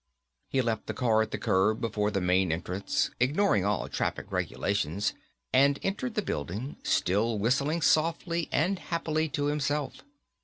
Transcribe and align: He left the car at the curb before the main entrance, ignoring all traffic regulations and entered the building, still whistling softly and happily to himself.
He 0.49 0.63
left 0.63 0.87
the 0.87 0.95
car 0.95 1.21
at 1.21 1.29
the 1.29 1.37
curb 1.37 1.79
before 1.79 2.09
the 2.09 2.19
main 2.21 2.51
entrance, 2.51 3.11
ignoring 3.19 3.65
all 3.65 3.87
traffic 3.87 4.31
regulations 4.31 5.13
and 5.53 5.77
entered 5.83 6.15
the 6.15 6.23
building, 6.23 6.77
still 6.81 7.37
whistling 7.37 7.83
softly 7.83 8.49
and 8.51 8.79
happily 8.79 9.29
to 9.29 9.45
himself. 9.45 10.01